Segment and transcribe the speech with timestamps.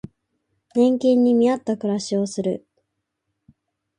[0.73, 2.65] 年金に見合った暮らしをする